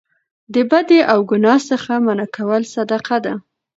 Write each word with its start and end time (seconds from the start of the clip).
د 0.53 0.55
بدۍ 0.69 0.99
او 1.11 1.19
ګناه 1.31 1.59
څخه 1.69 1.91
منع 2.05 2.27
کول 2.35 2.63
صدقه 2.73 3.17
ده 3.25 3.33